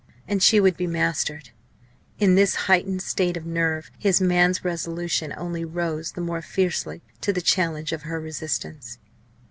And 0.27 0.41
she 0.41 0.59
would 0.59 0.77
be 0.77 0.87
mastered! 0.87 1.51
In 2.17 2.33
this 2.33 2.55
heightened 2.65 3.03
state 3.03 3.37
of 3.37 3.45
nerve 3.45 3.91
his 3.99 4.19
man's 4.19 4.65
resolution 4.65 5.31
only 5.37 5.63
rose 5.63 6.13
the 6.13 6.21
more 6.21 6.41
fiercely 6.41 7.03
to 7.21 7.31
the 7.31 7.39
challenge 7.39 7.91
of 7.91 8.01
her 8.01 8.19
resistance. 8.19 8.97